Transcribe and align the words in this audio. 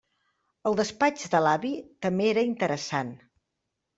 El 0.69 0.77
despatx 0.79 1.25
de 1.33 1.41
l'avi 1.47 1.73
també 2.07 2.27
era 2.31 2.47
interessant. 2.53 3.15